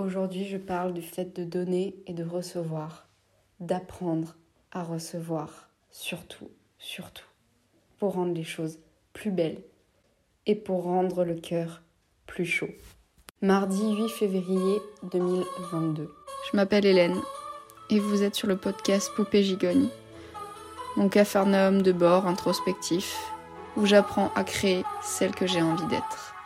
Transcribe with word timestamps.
Aujourd'hui, 0.00 0.46
je 0.46 0.56
parle 0.56 0.94
du 0.94 1.02
fait 1.02 1.36
de 1.36 1.44
donner 1.44 1.94
et 2.06 2.14
de 2.14 2.24
recevoir, 2.24 3.06
d'apprendre 3.60 4.34
à 4.72 4.82
recevoir, 4.82 5.68
surtout, 5.90 6.48
surtout, 6.78 7.26
pour 7.98 8.14
rendre 8.14 8.32
les 8.32 8.42
choses 8.42 8.78
plus 9.12 9.30
belles 9.30 9.60
et 10.46 10.54
pour 10.54 10.84
rendre 10.84 11.22
le 11.22 11.34
cœur 11.34 11.82
plus 12.26 12.46
chaud. 12.46 12.70
Mardi 13.42 13.94
8 13.94 14.08
février 14.08 14.78
2022. 15.12 16.10
Je 16.50 16.56
m'appelle 16.56 16.86
Hélène 16.86 17.20
et 17.90 17.98
vous 17.98 18.22
êtes 18.22 18.36
sur 18.36 18.48
le 18.48 18.56
podcast 18.56 19.12
Poupée 19.14 19.42
Gigogne, 19.42 19.88
mon 20.96 21.10
capharnaüm 21.10 21.82
de 21.82 21.92
bord 21.92 22.26
introspectif 22.26 23.18
où 23.76 23.84
j'apprends 23.84 24.32
à 24.34 24.44
créer 24.44 24.82
celle 25.02 25.34
que 25.34 25.46
j'ai 25.46 25.60
envie 25.60 25.86
d'être. 25.88 26.39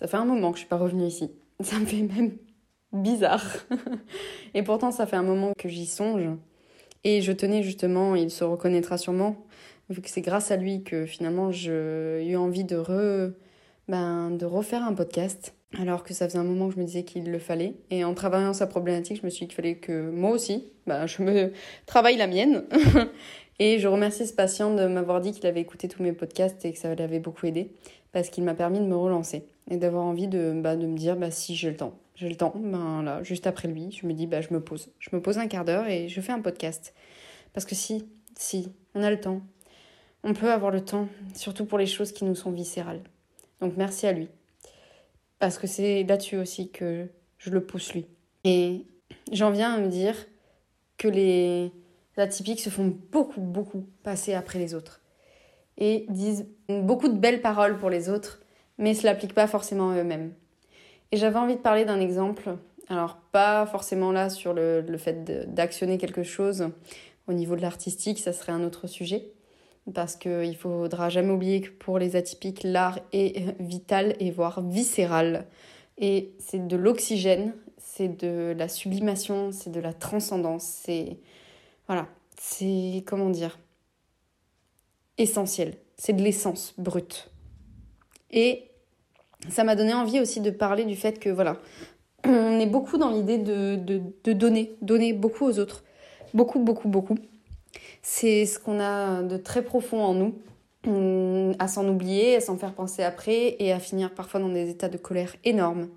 Ça 0.00 0.06
fait 0.06 0.16
un 0.16 0.24
moment 0.24 0.50
que 0.50 0.56
je 0.56 0.60
suis 0.60 0.68
pas 0.68 0.78
revenue 0.78 1.04
ici. 1.04 1.30
Ça 1.60 1.78
me 1.78 1.84
fait 1.84 2.00
même 2.00 2.32
bizarre. 2.90 3.44
Et 4.54 4.62
pourtant, 4.62 4.90
ça 4.90 5.06
fait 5.06 5.16
un 5.16 5.22
moment 5.22 5.52
que 5.56 5.68
j'y 5.68 5.86
songe. 5.86 6.26
Et 7.04 7.20
je 7.20 7.32
tenais 7.32 7.62
justement, 7.62 8.16
il 8.16 8.30
se 8.30 8.42
reconnaîtra 8.42 8.98
sûrement, 8.98 9.36
vu 9.90 10.00
que 10.00 10.08
c'est 10.10 10.22
grâce 10.22 10.50
à 10.50 10.56
lui 10.56 10.82
que 10.82 11.06
finalement 11.06 11.52
j'ai 11.52 12.26
eu 12.26 12.36
envie 12.36 12.64
de, 12.64 13.34
ben, 13.88 14.30
de 14.30 14.46
refaire 14.46 14.84
un 14.84 14.94
podcast. 14.94 15.54
Alors 15.78 16.02
que 16.02 16.12
ça 16.14 16.26
faisait 16.26 16.38
un 16.38 16.44
moment 16.44 16.68
que 16.68 16.74
je 16.74 16.80
me 16.80 16.84
disais 16.84 17.04
qu'il 17.04 17.30
le 17.30 17.38
fallait. 17.38 17.74
Et 17.90 18.02
en 18.02 18.12
travaillant 18.14 18.52
sa 18.52 18.66
problématique, 18.66 19.20
je 19.20 19.24
me 19.24 19.30
suis 19.30 19.46
dit 19.46 19.48
qu'il 19.48 19.54
fallait 19.54 19.76
que 19.76 20.10
moi 20.10 20.30
aussi, 20.30 20.72
ben, 20.86 21.06
je 21.06 21.22
me 21.22 21.52
travaille 21.86 22.16
la 22.16 22.26
mienne. 22.26 22.64
et 23.60 23.78
je 23.78 23.86
remercie 23.86 24.26
ce 24.26 24.32
patient 24.32 24.74
de 24.74 24.86
m'avoir 24.86 25.20
dit 25.20 25.30
qu'il 25.30 25.46
avait 25.46 25.60
écouté 25.60 25.86
tous 25.86 26.02
mes 26.02 26.12
podcasts 26.12 26.64
et 26.64 26.72
que 26.72 26.78
ça 26.78 26.92
l'avait 26.94 27.20
beaucoup 27.20 27.46
aidé. 27.46 27.70
Parce 28.12 28.30
qu'il 28.30 28.44
m'a 28.44 28.54
permis 28.54 28.80
de 28.80 28.84
me 28.84 28.96
relancer 28.96 29.46
et 29.70 29.76
d'avoir 29.76 30.04
envie 30.04 30.28
de, 30.28 30.52
bah, 30.56 30.76
de 30.76 30.86
me 30.86 30.96
dire 30.96 31.16
bah, 31.16 31.30
si 31.30 31.54
j'ai 31.54 31.70
le 31.70 31.76
temps. 31.76 31.94
J'ai 32.16 32.28
le 32.28 32.36
temps, 32.36 32.52
ben 32.54 33.02
là, 33.02 33.22
juste 33.22 33.46
après 33.46 33.68
lui, 33.68 33.92
je 33.92 34.06
me 34.06 34.12
dis 34.12 34.26
bah, 34.26 34.40
je 34.40 34.52
me 34.52 34.60
pose. 34.60 34.90
Je 34.98 35.10
me 35.12 35.22
pose 35.22 35.38
un 35.38 35.46
quart 35.46 35.64
d'heure 35.64 35.86
et 35.86 36.08
je 36.08 36.20
fais 36.20 36.32
un 36.32 36.40
podcast. 36.40 36.92
Parce 37.52 37.64
que 37.64 37.74
si, 37.74 38.06
si, 38.36 38.72
on 38.94 39.02
a 39.02 39.10
le 39.10 39.20
temps. 39.20 39.40
On 40.22 40.34
peut 40.34 40.50
avoir 40.52 40.70
le 40.70 40.84
temps, 40.84 41.08
surtout 41.34 41.64
pour 41.64 41.78
les 41.78 41.86
choses 41.86 42.12
qui 42.12 42.24
nous 42.24 42.34
sont 42.34 42.50
viscérales. 42.50 43.00
Donc 43.60 43.74
merci 43.76 44.06
à 44.06 44.12
lui. 44.12 44.28
Parce 45.38 45.56
que 45.56 45.66
c'est 45.66 46.04
là-dessus 46.04 46.36
aussi 46.36 46.70
que 46.70 47.08
je 47.38 47.50
le 47.50 47.64
pousse 47.64 47.94
lui. 47.94 48.06
Et 48.44 48.84
j'en 49.32 49.50
viens 49.50 49.72
à 49.72 49.78
me 49.78 49.88
dire 49.88 50.14
que 50.98 51.08
les 51.08 51.72
atypiques 52.18 52.60
se 52.60 52.68
font 52.68 52.94
beaucoup, 53.10 53.40
beaucoup 53.40 53.86
passer 54.02 54.34
après 54.34 54.58
les 54.58 54.74
autres. 54.74 54.99
Et 55.80 56.06
disent 56.08 56.46
beaucoup 56.68 57.08
de 57.08 57.16
belles 57.16 57.40
paroles 57.40 57.78
pour 57.78 57.90
les 57.90 58.08
autres, 58.08 58.40
mais 58.78 58.92
ne 58.92 59.02
l'applique 59.02 59.34
pas 59.34 59.46
forcément 59.46 59.90
à 59.90 59.96
eux-mêmes. 59.96 60.32
Et 61.10 61.16
j'avais 61.16 61.38
envie 61.38 61.56
de 61.56 61.60
parler 61.60 61.84
d'un 61.84 62.00
exemple, 62.00 62.56
alors 62.88 63.16
pas 63.32 63.66
forcément 63.66 64.12
là 64.12 64.30
sur 64.30 64.52
le, 64.52 64.82
le 64.82 64.98
fait 64.98 65.52
d'actionner 65.52 65.98
quelque 65.98 66.22
chose 66.22 66.70
au 67.30 67.32
niveau 67.32 67.56
de 67.56 67.62
l'artistique, 67.62 68.18
ça 68.18 68.32
serait 68.32 68.52
un 68.52 68.64
autre 68.64 68.86
sujet, 68.86 69.32
parce 69.94 70.16
qu'il 70.16 70.56
faudra 70.56 71.08
jamais 71.08 71.32
oublier 71.32 71.60
que 71.60 71.70
pour 71.70 71.98
les 71.98 72.16
atypiques, 72.16 72.62
l'art 72.64 72.98
est 73.12 73.56
vital 73.60 74.16
et 74.18 74.30
voire 74.30 74.62
viscéral. 74.62 75.46
Et 75.98 76.32
c'est 76.38 76.66
de 76.66 76.76
l'oxygène, 76.76 77.54
c'est 77.78 78.08
de 78.08 78.54
la 78.56 78.68
sublimation, 78.68 79.52
c'est 79.52 79.70
de 79.70 79.80
la 79.80 79.92
transcendance, 79.92 80.64
c'est... 80.64 81.18
Voilà, 81.86 82.08
c'est... 82.38 83.04
comment 83.06 83.30
dire 83.30 83.58
Essentiel, 85.20 85.74
c'est 85.98 86.14
de 86.14 86.22
l'essence 86.22 86.72
brute. 86.78 87.30
Et 88.30 88.70
ça 89.50 89.64
m'a 89.64 89.76
donné 89.76 89.92
envie 89.92 90.18
aussi 90.18 90.40
de 90.40 90.50
parler 90.50 90.84
du 90.86 90.96
fait 90.96 91.18
que, 91.18 91.28
voilà, 91.28 91.58
on 92.24 92.58
est 92.58 92.66
beaucoup 92.66 92.96
dans 92.96 93.10
l'idée 93.10 93.36
de, 93.36 93.76
de, 93.76 94.32
donner, 94.32 94.76
donner 94.80 95.12
beaucoup 95.12 95.44
aux 95.44 95.58
autres. 95.58 95.84
Beaucoup, 96.32 96.58
beaucoup, 96.58 96.88
beaucoup. 96.88 97.18
C'est 98.00 98.46
ce 98.46 98.58
qu'on 98.58 98.80
a 98.80 99.22
de 99.22 99.36
très 99.36 99.62
profond 99.62 100.02
en 100.02 100.14
nous, 100.14 101.54
à 101.58 101.68
s'en 101.68 101.86
oublier, 101.86 102.36
à 102.36 102.40
s'en 102.40 102.56
faire 102.56 102.72
penser 102.72 103.02
après 103.02 103.56
et 103.58 103.72
à 103.72 103.78
finir 103.78 104.14
parfois 104.14 104.40
dans 104.40 104.48
des 104.48 104.70
états 104.70 104.88
de 104.88 104.96
colère 104.96 105.36
énormes. 105.44 105.90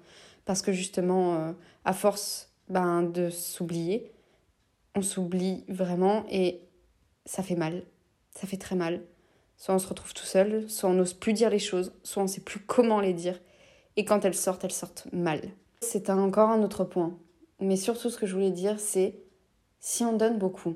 Parce 0.43 0.61
que 0.61 0.73
justement, 0.73 1.35
euh, 1.35 1.51
à 1.85 1.93
force 1.93 2.51
ben, 2.67 3.03
de 3.03 3.29
s'oublier, 3.29 4.11
on 4.95 5.01
s'oublie 5.01 5.63
vraiment 5.69 6.25
et 6.29 6.59
ça 7.25 7.41
fait 7.41 7.55
mal. 7.55 7.83
Ça 8.31 8.47
fait 8.47 8.57
très 8.57 8.75
mal. 8.75 9.01
Soit 9.63 9.75
on 9.75 9.79
se 9.79 9.87
retrouve 9.87 10.13
tout 10.13 10.25
seul, 10.25 10.69
soit 10.69 10.89
on 10.89 10.93
n'ose 10.93 11.13
plus 11.13 11.31
dire 11.31 11.49
les 11.49 11.57
choses, 11.57 11.93
soit 12.03 12.21
on 12.21 12.25
ne 12.25 12.29
sait 12.29 12.41
plus 12.41 12.59
comment 12.59 12.99
les 12.99 13.13
dire. 13.13 13.39
Et 13.95 14.03
quand 14.03 14.25
elles 14.25 14.33
sortent, 14.33 14.65
elles 14.65 14.73
sortent 14.73 15.07
mal. 15.13 15.39
C'est 15.79 16.09
encore 16.09 16.49
un 16.49 16.63
autre 16.63 16.83
point. 16.83 17.17
Mais 17.61 17.77
surtout, 17.77 18.09
ce 18.09 18.17
que 18.17 18.25
je 18.25 18.33
voulais 18.33 18.51
dire, 18.51 18.77
c'est 18.77 19.15
si 19.79 20.03
on 20.03 20.17
donne 20.17 20.37
beaucoup, 20.37 20.75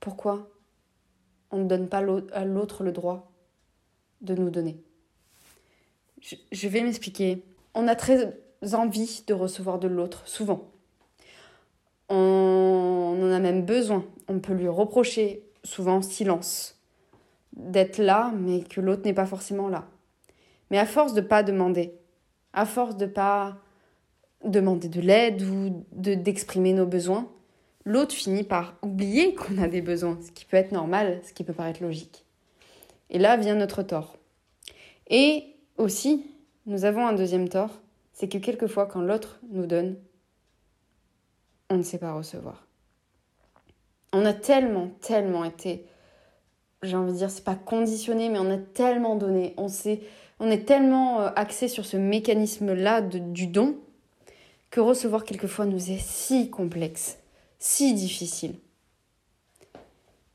pourquoi 0.00 0.50
on 1.52 1.58
ne 1.58 1.68
donne 1.68 1.88
pas 1.88 2.02
à 2.32 2.44
l'autre 2.44 2.82
le 2.82 2.90
droit 2.90 3.30
de 4.22 4.34
nous 4.34 4.50
donner? 4.50 4.82
Je 6.50 6.66
vais 6.66 6.80
m'expliquer. 6.80 7.44
On 7.74 7.86
a 7.86 7.94
très 7.94 8.36
envie 8.72 9.22
de 9.24 9.34
recevoir 9.34 9.78
de 9.78 9.86
l'autre, 9.86 10.26
souvent. 10.26 10.68
On 12.08 13.20
en 13.22 13.30
a 13.30 13.38
même 13.38 13.64
besoin. 13.64 14.04
On 14.26 14.40
peut 14.40 14.52
lui 14.52 14.66
reprocher, 14.66 15.44
souvent 15.62 16.02
silence 16.02 16.74
d'être 17.56 17.98
là, 17.98 18.32
mais 18.36 18.62
que 18.62 18.80
l'autre 18.80 19.02
n'est 19.04 19.14
pas 19.14 19.26
forcément 19.26 19.68
là. 19.68 19.86
Mais 20.70 20.78
à 20.78 20.86
force 20.86 21.14
de 21.14 21.20
pas 21.20 21.42
demander, 21.42 21.94
à 22.52 22.66
force 22.66 22.96
de 22.96 23.06
pas 23.06 23.56
demander 24.44 24.88
de 24.88 25.00
l'aide 25.00 25.42
ou 25.42 25.84
d'exprimer 25.92 26.72
nos 26.72 26.86
besoins, 26.86 27.28
l'autre 27.84 28.14
finit 28.14 28.44
par 28.44 28.74
oublier 28.82 29.34
qu'on 29.36 29.58
a 29.58 29.68
des 29.68 29.82
besoins, 29.82 30.18
ce 30.24 30.30
qui 30.32 30.44
peut 30.44 30.56
être 30.56 30.72
normal, 30.72 31.20
ce 31.24 31.32
qui 31.32 31.44
peut 31.44 31.52
paraître 31.52 31.82
logique. 31.82 32.24
Et 33.10 33.18
là 33.18 33.36
vient 33.36 33.54
notre 33.54 33.82
tort. 33.82 34.16
Et 35.08 35.44
aussi, 35.76 36.26
nous 36.66 36.84
avons 36.84 37.06
un 37.06 37.12
deuxième 37.12 37.48
tort, 37.48 37.80
c'est 38.12 38.28
que 38.28 38.38
quelquefois 38.38 38.86
quand 38.86 39.02
l'autre 39.02 39.38
nous 39.50 39.66
donne, 39.66 39.96
on 41.70 41.76
ne 41.76 41.82
sait 41.82 41.98
pas 41.98 42.14
recevoir. 42.14 42.66
On 44.12 44.24
a 44.24 44.32
tellement, 44.32 44.90
tellement 45.00 45.44
été 45.44 45.86
j'ai 46.84 46.96
envie 46.96 47.12
de 47.12 47.18
dire, 47.18 47.30
c'est 47.30 47.44
pas 47.44 47.54
conditionné, 47.54 48.28
mais 48.28 48.38
on 48.38 48.50
a 48.50 48.56
tellement 48.56 49.16
donné, 49.16 49.54
on, 49.56 49.68
sait, 49.68 50.00
on 50.40 50.50
est 50.50 50.64
tellement 50.64 51.20
euh, 51.20 51.30
axé 51.36 51.68
sur 51.68 51.84
ce 51.86 51.96
mécanisme-là 51.96 53.00
du 53.02 53.46
don 53.46 53.76
que 54.70 54.80
recevoir 54.80 55.24
quelquefois 55.24 55.66
nous 55.66 55.90
est 55.90 56.00
si 56.00 56.50
complexe, 56.50 57.18
si 57.58 57.94
difficile. 57.94 58.56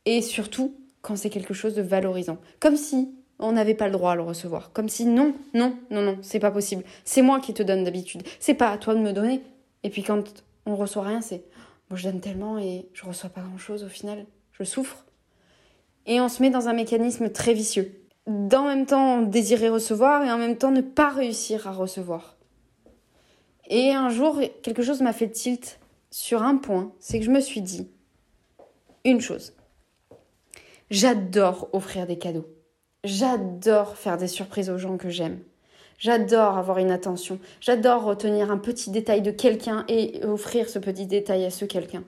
Et 0.05 0.21
surtout 0.21 0.75
quand 1.01 1.15
c'est 1.15 1.29
quelque 1.29 1.53
chose 1.53 1.75
de 1.75 1.81
valorisant. 1.81 2.37
Comme 2.59 2.75
si 2.75 3.13
on 3.39 3.53
n'avait 3.53 3.73
pas 3.73 3.87
le 3.87 3.93
droit 3.93 4.11
à 4.11 4.15
le 4.15 4.21
recevoir. 4.21 4.71
Comme 4.73 4.89
si 4.89 5.05
non, 5.05 5.33
non, 5.53 5.77
non, 5.89 6.01
non, 6.01 6.17
c'est 6.21 6.39
pas 6.39 6.51
possible. 6.51 6.83
C'est 7.05 7.21
moi 7.21 7.39
qui 7.39 7.53
te 7.53 7.63
donne 7.63 7.83
d'habitude. 7.83 8.23
C'est 8.39 8.53
pas 8.53 8.69
à 8.69 8.77
toi 8.77 8.95
de 8.95 8.99
me 8.99 9.13
donner. 9.13 9.41
Et 9.83 9.89
puis 9.89 10.03
quand 10.03 10.43
on 10.65 10.75
reçoit 10.75 11.03
rien, 11.03 11.21
c'est 11.21 11.43
moi 11.89 11.97
je 11.97 12.09
donne 12.09 12.19
tellement 12.19 12.57
et 12.59 12.87
je 12.93 13.05
reçois 13.05 13.29
pas 13.29 13.41
grand 13.41 13.57
chose 13.57 13.83
au 13.83 13.87
final. 13.87 14.25
Je 14.51 14.63
souffre 14.63 15.05
et 16.05 16.21
on 16.21 16.29
se 16.29 16.41
met 16.41 16.49
dans 16.49 16.67
un 16.67 16.73
mécanisme 16.73 17.29
très 17.29 17.53
vicieux. 17.53 18.01
D'en 18.27 18.65
même 18.65 18.85
temps 18.85 19.21
désirer 19.21 19.69
recevoir 19.69 20.23
et 20.23 20.31
en 20.31 20.37
même 20.37 20.57
temps 20.57 20.71
ne 20.71 20.81
pas 20.81 21.09
réussir 21.09 21.67
à 21.67 21.71
recevoir. 21.71 22.37
Et 23.69 23.91
un 23.91 24.09
jour, 24.09 24.39
quelque 24.63 24.83
chose 24.83 25.01
m'a 25.01 25.13
fait 25.13 25.29
tilt 25.29 25.79
sur 26.11 26.41
un 26.41 26.57
point, 26.57 26.91
c'est 26.99 27.19
que 27.19 27.25
je 27.25 27.31
me 27.31 27.39
suis 27.39 27.61
dit 27.61 27.87
une 29.05 29.21
chose. 29.21 29.53
J'adore 30.89 31.69
offrir 31.71 32.07
des 32.07 32.17
cadeaux. 32.17 32.47
J'adore 33.03 33.95
faire 33.95 34.17
des 34.17 34.27
surprises 34.27 34.69
aux 34.69 34.77
gens 34.77 34.97
que 34.97 35.09
j'aime. 35.09 35.39
J'adore 35.99 36.57
avoir 36.57 36.79
une 36.79 36.91
attention. 36.91 37.39
J'adore 37.61 38.03
retenir 38.03 38.51
un 38.51 38.57
petit 38.57 38.89
détail 38.89 39.21
de 39.21 39.31
quelqu'un 39.31 39.85
et 39.87 40.23
offrir 40.25 40.69
ce 40.69 40.79
petit 40.79 41.05
détail 41.05 41.45
à 41.45 41.49
ce 41.49 41.65
quelqu'un. 41.65 42.03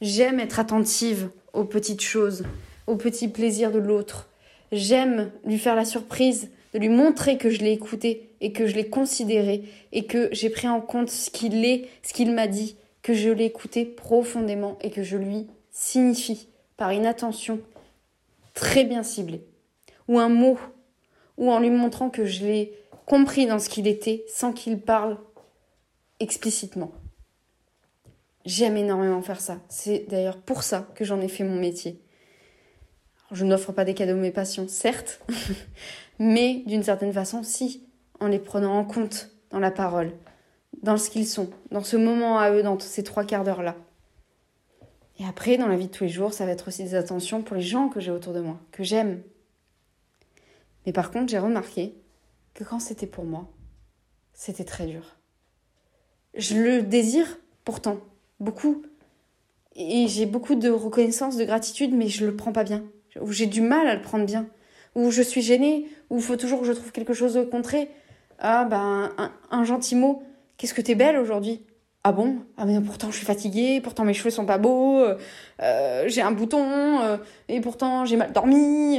J'aime 0.00 0.38
être 0.38 0.60
attentive 0.60 1.30
aux 1.52 1.64
petites 1.64 2.02
choses 2.02 2.44
au 2.92 2.96
petit 2.96 3.28
plaisir 3.28 3.72
de 3.72 3.78
l'autre. 3.78 4.28
J'aime 4.70 5.32
lui 5.44 5.58
faire 5.58 5.74
la 5.74 5.84
surprise, 5.84 6.50
de 6.74 6.78
lui 6.78 6.90
montrer 6.90 7.38
que 7.38 7.50
je 7.50 7.60
l'ai 7.60 7.72
écouté 7.72 8.30
et 8.40 8.52
que 8.52 8.66
je 8.66 8.74
l'ai 8.74 8.88
considéré 8.88 9.64
et 9.92 10.04
que 10.04 10.28
j'ai 10.32 10.50
pris 10.50 10.68
en 10.68 10.80
compte 10.80 11.10
ce 11.10 11.30
qu'il 11.30 11.64
est, 11.64 11.88
ce 12.02 12.12
qu'il 12.12 12.32
m'a 12.32 12.46
dit, 12.46 12.76
que 13.02 13.14
je 13.14 13.30
l'ai 13.30 13.46
écouté 13.46 13.84
profondément 13.84 14.78
et 14.82 14.90
que 14.90 15.02
je 15.02 15.16
lui 15.16 15.46
signifie 15.70 16.48
par 16.76 16.90
une 16.90 17.06
attention 17.06 17.60
très 18.54 18.84
bien 18.84 19.02
ciblée, 19.02 19.42
ou 20.08 20.18
un 20.18 20.28
mot, 20.28 20.58
ou 21.38 21.50
en 21.50 21.60
lui 21.60 21.70
montrant 21.70 22.10
que 22.10 22.26
je 22.26 22.44
l'ai 22.44 22.72
compris 23.06 23.46
dans 23.46 23.58
ce 23.58 23.70
qu'il 23.70 23.86
était 23.86 24.24
sans 24.28 24.52
qu'il 24.52 24.78
parle 24.78 25.18
explicitement. 26.20 26.92
J'aime 28.44 28.76
énormément 28.76 29.22
faire 29.22 29.40
ça. 29.40 29.58
C'est 29.68 30.06
d'ailleurs 30.08 30.36
pour 30.36 30.62
ça 30.62 30.88
que 30.94 31.04
j'en 31.04 31.20
ai 31.20 31.28
fait 31.28 31.44
mon 31.44 31.58
métier. 31.58 32.00
Je 33.32 33.44
n'offre 33.44 33.72
pas 33.72 33.84
des 33.84 33.94
cadeaux 33.94 34.12
à 34.12 34.16
mes 34.16 34.30
patients, 34.30 34.68
certes, 34.68 35.20
mais 36.18 36.62
d'une 36.66 36.82
certaine 36.82 37.12
façon, 37.12 37.42
si, 37.42 37.86
en 38.20 38.28
les 38.28 38.38
prenant 38.38 38.78
en 38.78 38.84
compte 38.84 39.30
dans 39.50 39.58
la 39.58 39.70
parole, 39.70 40.12
dans 40.82 40.96
ce 40.96 41.10
qu'ils 41.10 41.26
sont, 41.26 41.50
dans 41.70 41.82
ce 41.82 41.96
moment 41.96 42.38
à 42.38 42.50
eux, 42.50 42.62
dans 42.62 42.78
ces 42.78 43.02
trois 43.02 43.24
quarts 43.24 43.44
d'heure-là. 43.44 43.76
Et 45.18 45.24
après, 45.24 45.56
dans 45.56 45.68
la 45.68 45.76
vie 45.76 45.86
de 45.86 45.92
tous 45.92 46.04
les 46.04 46.10
jours, 46.10 46.32
ça 46.32 46.46
va 46.46 46.52
être 46.52 46.68
aussi 46.68 46.84
des 46.84 46.94
attentions 46.94 47.42
pour 47.42 47.56
les 47.56 47.62
gens 47.62 47.88
que 47.88 48.00
j'ai 48.00 48.10
autour 48.10 48.32
de 48.32 48.40
moi, 48.40 48.58
que 48.70 48.82
j'aime. 48.82 49.22
Mais 50.86 50.92
par 50.92 51.10
contre, 51.10 51.30
j'ai 51.30 51.38
remarqué 51.38 51.94
que 52.54 52.64
quand 52.64 52.80
c'était 52.80 53.06
pour 53.06 53.24
moi, 53.24 53.48
c'était 54.32 54.64
très 54.64 54.86
dur. 54.86 55.16
Je 56.34 56.56
le 56.56 56.82
désire 56.82 57.38
pourtant, 57.64 57.98
beaucoup. 58.40 58.82
Et 59.74 60.08
j'ai 60.08 60.26
beaucoup 60.26 60.54
de 60.54 60.68
reconnaissance, 60.70 61.36
de 61.36 61.44
gratitude, 61.44 61.94
mais 61.94 62.08
je 62.08 62.26
le 62.26 62.36
prends 62.36 62.52
pas 62.52 62.64
bien. 62.64 62.82
Ou 63.20 63.32
j'ai 63.32 63.46
du 63.46 63.60
mal 63.60 63.86
à 63.88 63.94
le 63.94 64.02
prendre 64.02 64.24
bien. 64.24 64.46
Ou 64.94 65.10
je 65.10 65.22
suis 65.22 65.42
gênée, 65.42 65.86
ou 66.10 66.16
il 66.16 66.22
faut 66.22 66.36
toujours 66.36 66.60
que 66.60 66.66
je 66.66 66.72
trouve 66.72 66.92
quelque 66.92 67.14
chose 67.14 67.34
de 67.34 67.42
contré. 67.42 67.88
Ah 68.38 68.64
ben, 68.64 69.12
un, 69.50 69.64
gentil 69.64 69.94
mot. 69.94 70.22
Qu'est-ce 70.56 70.74
que 70.74 70.80
t'es 70.80 70.94
belle 70.94 71.16
aujourd'hui? 71.16 71.64
Ah 72.04 72.12
bon? 72.12 72.38
Ah 72.56 72.66
mais 72.66 72.80
pourtant 72.80 73.10
je 73.12 73.16
suis 73.16 73.26
fatiguée, 73.26 73.80
pourtant 73.80 74.04
mes 74.04 74.12
cheveux 74.12 74.30
sont 74.30 74.44
pas 74.44 74.58
beaux, 74.58 75.04
euh, 75.60 76.04
j'ai 76.08 76.20
un 76.20 76.32
bouton, 76.32 77.00
euh, 77.00 77.16
et 77.48 77.60
pourtant 77.60 78.04
j'ai 78.04 78.16
mal 78.16 78.32
dormi. 78.32 78.98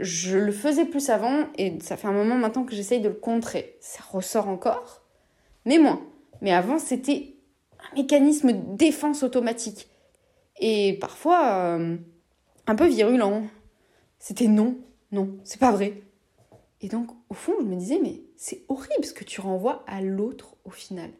Je 0.00 0.38
le 0.38 0.50
faisais 0.50 0.86
plus 0.86 1.10
avant, 1.10 1.44
et 1.58 1.78
ça 1.80 1.96
fait 1.96 2.08
un 2.08 2.12
moment 2.12 2.34
maintenant 2.34 2.64
que 2.64 2.74
j'essaye 2.74 3.00
de 3.00 3.08
le 3.08 3.14
contrer. 3.14 3.76
Ça 3.80 4.00
ressort 4.10 4.48
encore, 4.48 5.02
mais 5.66 5.78
moins. 5.78 6.00
Mais 6.40 6.52
avant, 6.52 6.78
c'était 6.78 7.36
un 7.78 7.96
mécanisme 7.96 8.52
de 8.52 8.76
défense 8.76 9.22
automatique. 9.22 9.88
Et 10.58 10.98
parfois, 11.00 11.52
euh, 11.52 11.96
un 12.66 12.74
peu 12.74 12.86
virulent. 12.86 13.44
C'était 14.18 14.46
non, 14.46 14.76
non, 15.10 15.30
c'est 15.44 15.60
pas 15.60 15.72
vrai. 15.72 16.02
Et 16.80 16.88
donc, 16.88 17.08
au 17.28 17.34
fond, 17.34 17.52
je 17.60 17.64
me 17.64 17.76
disais, 17.76 18.00
mais 18.02 18.22
c'est 18.36 18.64
horrible 18.68 19.04
ce 19.04 19.12
que 19.12 19.24
tu 19.24 19.40
renvoies 19.40 19.84
à 19.86 20.00
l'autre 20.00 20.56
au 20.64 20.70
final. 20.70 21.10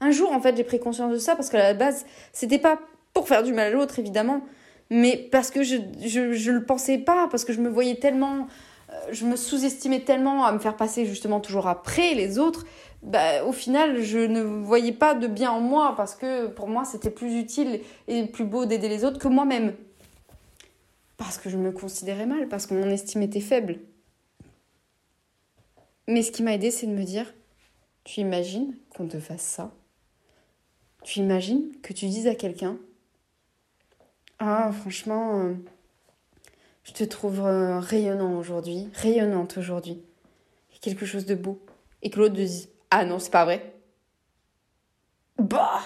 Un 0.00 0.10
jour, 0.10 0.32
en 0.32 0.40
fait, 0.40 0.56
j'ai 0.56 0.64
pris 0.64 0.80
conscience 0.80 1.12
de 1.12 1.18
ça 1.18 1.36
parce 1.36 1.48
qu'à 1.48 1.58
la 1.58 1.74
base, 1.74 2.04
c'était 2.32 2.58
pas 2.58 2.80
pour 3.14 3.28
faire 3.28 3.42
du 3.42 3.52
mal 3.52 3.68
à 3.68 3.70
l'autre, 3.70 3.98
évidemment, 3.98 4.42
mais 4.90 5.28
parce 5.30 5.50
que 5.50 5.62
je, 5.62 5.76
je, 6.04 6.32
je, 6.32 6.50
le 6.50 6.64
pensais 6.64 6.98
pas, 6.98 7.28
parce 7.30 7.44
que 7.44 7.52
je 7.52 7.60
me 7.60 7.68
voyais 7.68 7.96
tellement, 7.96 8.48
euh, 8.90 8.94
je 9.12 9.24
me 9.26 9.36
sous-estimais 9.36 10.00
tellement 10.00 10.44
à 10.44 10.52
me 10.52 10.58
faire 10.58 10.76
passer 10.76 11.06
justement 11.06 11.40
toujours 11.40 11.68
après 11.68 12.14
les 12.14 12.38
autres, 12.38 12.66
bah, 13.02 13.44
au 13.44 13.52
final, 13.52 14.00
je 14.00 14.18
ne 14.18 14.42
voyais 14.42 14.92
pas 14.92 15.14
de 15.14 15.26
bien 15.26 15.50
en 15.50 15.60
moi 15.60 15.94
parce 15.96 16.14
que 16.14 16.46
pour 16.46 16.68
moi, 16.68 16.84
c'était 16.84 17.10
plus 17.10 17.36
utile 17.36 17.80
et 18.08 18.26
plus 18.26 18.44
beau 18.44 18.64
d'aider 18.64 18.88
les 18.88 19.04
autres 19.04 19.18
que 19.18 19.28
moi-même. 19.28 19.74
Parce 21.22 21.38
que 21.38 21.48
je 21.48 21.56
me 21.56 21.70
considérais 21.70 22.26
mal, 22.26 22.48
parce 22.48 22.66
que 22.66 22.74
mon 22.74 22.90
estime 22.90 23.22
était 23.22 23.40
faible. 23.40 23.78
Mais 26.08 26.22
ce 26.22 26.32
qui 26.32 26.42
m'a 26.42 26.54
aidé, 26.54 26.72
c'est 26.72 26.88
de 26.88 26.92
me 26.92 27.04
dire 27.04 27.32
tu 28.02 28.20
imagines 28.20 28.76
qu'on 28.90 29.06
te 29.06 29.20
fasse 29.20 29.42
ça? 29.42 29.72
Tu 31.04 31.20
imagines 31.20 31.70
que 31.80 31.92
tu 31.92 32.06
dises 32.06 32.26
à 32.26 32.34
quelqu'un 32.34 32.76
Ah, 34.40 34.72
franchement, 34.72 35.40
euh, 35.40 35.54
je 36.82 36.92
te 36.92 37.04
trouve 37.04 37.40
euh, 37.40 37.78
rayonnant 37.78 38.36
aujourd'hui, 38.36 38.88
rayonnante 38.94 39.58
aujourd'hui. 39.58 40.02
quelque 40.80 41.06
chose 41.06 41.24
de 41.24 41.36
beau. 41.36 41.64
Et 42.02 42.10
que 42.10 42.18
l'autre 42.18 42.34
dise 42.34 42.68
ah 42.90 43.04
non, 43.04 43.20
c'est 43.20 43.30
pas 43.30 43.44
vrai. 43.44 43.74
Bah 45.38 45.82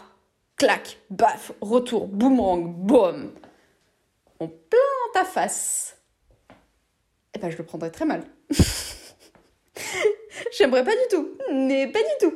Clac, 0.56 0.98
baf, 1.10 1.52
retour, 1.60 2.08
boomerang, 2.08 2.74
boum 2.74 3.32
On 4.40 4.48
plein 4.48 4.95
ta 5.16 5.24
face. 5.24 5.96
Eh 7.34 7.38
ben, 7.38 7.48
je 7.48 7.56
le 7.56 7.64
prendrais 7.64 7.90
très 7.90 8.04
mal. 8.04 8.22
J'aimerais 10.58 10.84
pas 10.84 10.92
du 10.92 11.08
tout, 11.10 11.38
mais 11.54 11.86
pas 11.86 12.00
du 12.00 12.04
tout. 12.20 12.34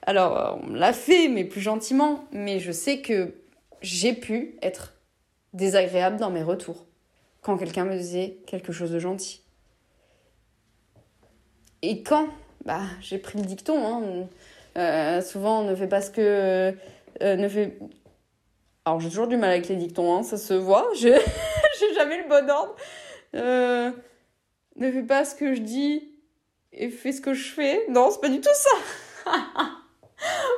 Alors, 0.00 0.58
on 0.62 0.72
l'a 0.72 0.94
fait, 0.94 1.28
mais 1.28 1.44
plus 1.44 1.60
gentiment, 1.60 2.24
mais 2.32 2.58
je 2.58 2.72
sais 2.72 3.02
que 3.02 3.34
j'ai 3.82 4.14
pu 4.14 4.56
être 4.62 4.94
désagréable 5.52 6.16
dans 6.16 6.30
mes 6.30 6.42
retours 6.42 6.86
quand 7.42 7.58
quelqu'un 7.58 7.84
me 7.84 7.98
disait 7.98 8.38
quelque 8.46 8.72
chose 8.72 8.92
de 8.92 8.98
gentil. 8.98 9.42
Et 11.82 12.02
quand 12.02 12.28
bah, 12.64 12.80
j'ai 13.02 13.18
pris 13.18 13.40
le 13.40 13.44
dicton. 13.44 13.76
Hein. 13.86 14.26
Euh, 14.78 15.20
souvent, 15.20 15.64
ne 15.64 15.74
fait 15.74 15.86
pas 15.86 16.00
ce 16.00 16.10
que. 16.10 16.74
Euh, 17.20 17.36
ne 17.36 17.46
fait... 17.46 17.78
Alors, 18.86 19.00
j'ai 19.00 19.10
toujours 19.10 19.28
du 19.28 19.36
mal 19.36 19.50
avec 19.50 19.68
les 19.68 19.76
dictons, 19.76 20.16
hein, 20.16 20.22
ça 20.22 20.38
se 20.38 20.54
voit. 20.54 20.88
le 22.04 22.28
bon 22.28 22.50
ordre. 22.50 22.76
Euh, 23.34 23.90
ne 24.76 24.90
fais 24.90 25.02
pas 25.02 25.24
ce 25.24 25.34
que 25.34 25.54
je 25.54 25.60
dis 25.60 26.08
et 26.72 26.88
fais 26.88 27.12
ce 27.12 27.20
que 27.20 27.34
je 27.34 27.52
fais. 27.52 27.86
Non, 27.88 28.10
c'est 28.10 28.20
pas 28.20 28.28
du 28.28 28.40
tout 28.40 28.48
ça. 28.52 29.30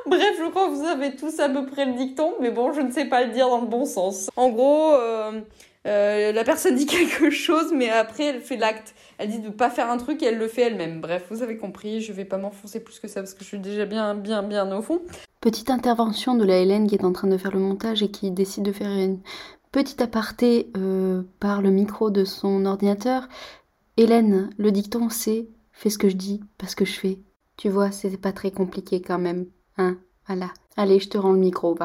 Bref, 0.06 0.36
je 0.38 0.50
crois 0.50 0.66
que 0.66 0.74
vous 0.74 0.86
avez 0.86 1.16
tous 1.16 1.40
à 1.40 1.48
peu 1.48 1.64
près 1.66 1.86
le 1.86 1.92
dicton, 1.94 2.34
mais 2.40 2.50
bon, 2.50 2.72
je 2.72 2.80
ne 2.80 2.90
sais 2.90 3.06
pas 3.06 3.24
le 3.24 3.32
dire 3.32 3.48
dans 3.48 3.60
le 3.60 3.66
bon 3.66 3.84
sens. 3.86 4.28
En 4.36 4.50
gros, 4.50 4.92
la 5.84 6.44
personne 6.44 6.76
dit 6.76 6.86
quelque 6.86 7.30
chose, 7.30 7.72
mais 7.72 7.88
après, 7.88 8.24
elle 8.24 8.40
fait 8.40 8.56
l'acte 8.56 8.94
elle 9.18 9.30
dit 9.30 9.38
de 9.38 9.50
pas 9.50 9.70
faire 9.70 9.90
un 9.90 9.96
truc 9.96 10.22
et 10.22 10.26
elle 10.26 10.38
le 10.38 10.48
fait 10.48 10.62
elle-même. 10.62 11.00
Bref, 11.00 11.26
vous 11.30 11.42
avez 11.42 11.56
compris, 11.56 12.00
je 12.00 12.12
vais 12.12 12.24
pas 12.24 12.38
m'enfoncer 12.38 12.80
plus 12.80 12.98
que 12.98 13.08
ça 13.08 13.20
parce 13.20 13.34
que 13.34 13.40
je 13.40 13.48
suis 13.48 13.58
déjà 13.58 13.84
bien, 13.84 14.14
bien, 14.14 14.42
bien 14.42 14.70
au 14.76 14.82
fond. 14.82 15.00
Petite 15.40 15.70
intervention 15.70 16.34
de 16.34 16.44
la 16.44 16.58
Hélène 16.58 16.86
qui 16.88 16.94
est 16.94 17.04
en 17.04 17.12
train 17.12 17.28
de 17.28 17.36
faire 17.36 17.52
le 17.52 17.60
montage 17.60 18.02
et 18.02 18.10
qui 18.10 18.30
décide 18.30 18.64
de 18.64 18.72
faire 18.72 18.90
une 18.90 19.20
petite 19.74 20.00
aparté 20.00 20.70
euh, 20.76 21.24
par 21.40 21.60
le 21.60 21.72
micro 21.72 22.08
de 22.08 22.24
son 22.24 22.64
ordinateur. 22.64 23.28
Hélène, 23.96 24.50
le 24.56 24.70
dicton 24.70 25.08
c'est 25.08 25.48
fais 25.72 25.90
ce 25.90 25.98
que 25.98 26.08
je 26.08 26.14
dis, 26.14 26.40
pas 26.58 26.68
ce 26.68 26.76
que 26.76 26.84
je 26.84 26.92
fais. 26.92 27.18
Tu 27.56 27.68
vois, 27.70 27.90
c'est 27.90 28.16
pas 28.16 28.30
très 28.30 28.52
compliqué 28.52 29.02
quand 29.02 29.18
même. 29.18 29.46
Hein, 29.76 29.98
voilà. 30.28 30.50
Allez, 30.76 31.00
je 31.00 31.08
te 31.08 31.18
rends 31.18 31.32
le 31.32 31.40
micro. 31.40 31.76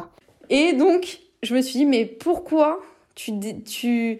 Et 0.52 0.74
donc, 0.74 1.20
je 1.42 1.56
me 1.56 1.62
suis 1.62 1.80
dit, 1.80 1.88
mais 1.88 2.06
pourquoi 2.06 2.80
tu, 3.16 3.32
tu, 3.66 4.20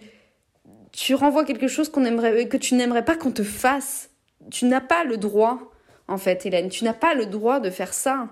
tu 0.90 1.14
renvoies 1.14 1.44
quelque 1.44 1.68
chose 1.68 1.88
qu'on 1.88 2.04
aimerait, 2.04 2.48
que 2.48 2.56
tu 2.56 2.74
n'aimerais 2.74 3.04
pas 3.04 3.14
qu'on 3.14 3.30
te 3.30 3.44
fasse? 3.44 4.10
Tu 4.50 4.64
n'as 4.64 4.80
pas 4.80 5.04
le 5.04 5.16
droit, 5.16 5.70
en 6.08 6.18
fait, 6.18 6.44
Hélène. 6.44 6.70
Tu 6.70 6.82
n'as 6.82 6.92
pas 6.92 7.14
le 7.14 7.26
droit 7.26 7.60
de 7.60 7.70
faire 7.70 7.94
ça. 7.94 8.30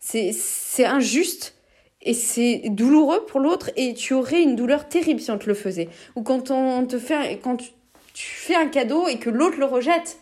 C'est 0.00 0.84
injuste 0.84 1.54
et 2.02 2.14
c'est 2.14 2.62
douloureux 2.66 3.24
pour 3.26 3.40
l'autre 3.40 3.70
et 3.76 3.94
tu 3.94 4.14
aurais 4.14 4.42
une 4.42 4.56
douleur 4.56 4.88
terrible 4.88 5.20
si 5.20 5.30
on 5.30 5.38
te 5.38 5.46
le 5.46 5.54
faisait. 5.54 5.88
Ou 6.16 6.22
quand 6.22 6.50
on 6.50 6.84
te 6.86 6.98
fait, 6.98 7.38
quand 7.42 7.56
tu, 7.56 7.70
fais 8.14 8.54
un 8.54 8.68
cadeau 8.68 9.08
et 9.08 9.18
que 9.18 9.30
l'autre 9.30 9.58
le 9.58 9.64
rejette 9.64 10.18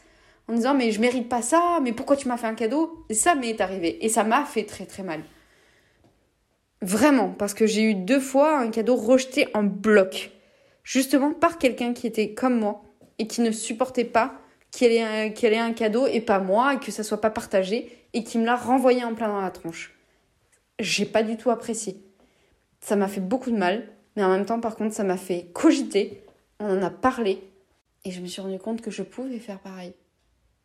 en 0.48 0.54
disant 0.54 0.74
mais 0.74 0.92
je 0.92 1.00
mérite 1.00 1.28
pas 1.28 1.42
ça, 1.42 1.80
mais 1.82 1.92
pourquoi 1.92 2.16
tu 2.16 2.28
m'as 2.28 2.36
fait 2.36 2.46
un 2.46 2.54
cadeau? 2.54 3.04
Et 3.08 3.14
ça 3.14 3.34
m'est 3.34 3.60
arrivé 3.60 4.04
et 4.04 4.08
ça 4.08 4.24
m'a 4.24 4.44
fait 4.44 4.64
très 4.64 4.86
très 4.86 5.02
mal. 5.02 5.20
Vraiment, 6.82 7.28
parce 7.30 7.54
que 7.54 7.66
j'ai 7.66 7.82
eu 7.82 7.94
deux 7.94 8.20
fois 8.20 8.58
un 8.58 8.70
cadeau 8.70 8.96
rejeté 8.96 9.48
en 9.54 9.62
bloc 9.62 10.30
justement 10.82 11.32
par 11.32 11.58
quelqu'un 11.58 11.92
qui 11.92 12.06
était 12.06 12.32
comme 12.32 12.58
moi 12.58 12.82
et 13.18 13.26
qui 13.26 13.42
ne 13.42 13.50
supportait 13.50 14.04
pas 14.04 14.34
qu'elle 14.70 14.92
ait, 14.92 15.02
un, 15.02 15.66
un 15.66 15.72
cadeau 15.72 16.06
et 16.06 16.20
pas 16.20 16.38
moi, 16.38 16.74
et 16.74 16.78
que 16.78 16.90
ça 16.90 17.02
soit 17.02 17.20
pas 17.20 17.30
partagé, 17.30 18.06
et 18.12 18.24
qui 18.24 18.38
me 18.38 18.46
l'a 18.46 18.56
renvoyé 18.56 19.04
en 19.04 19.14
plein 19.14 19.28
dans 19.28 19.40
la 19.40 19.50
tronche. 19.50 19.92
J'ai 20.80 21.04
pas 21.04 21.22
du 21.22 21.36
tout 21.36 21.50
apprécié. 21.50 22.02
Ça 22.80 22.96
m'a 22.96 23.06
fait 23.06 23.20
beaucoup 23.20 23.50
de 23.50 23.56
mal, 23.56 23.86
mais 24.16 24.24
en 24.24 24.30
même 24.30 24.46
temps, 24.46 24.60
par 24.60 24.76
contre, 24.76 24.94
ça 24.94 25.04
m'a 25.04 25.18
fait 25.18 25.50
cogiter. 25.52 26.24
On 26.58 26.78
en 26.78 26.82
a 26.82 26.88
parlé, 26.88 27.42
et 28.06 28.10
je 28.10 28.22
me 28.22 28.26
suis 28.26 28.40
rendu 28.40 28.58
compte 28.58 28.80
que 28.80 28.90
je 28.90 29.02
pouvais 29.02 29.38
faire 29.40 29.60
pareil. 29.60 29.92